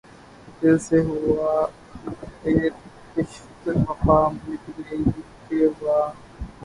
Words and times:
دل 0.59 0.75
سے 0.85 0.97
ہواے 1.07 2.69
کشتِ 3.13 3.63
وفا 3.85 4.17
مٹ 4.35 4.63
گئی 4.77 5.03
کہ 5.47 5.59
واں 5.81 6.07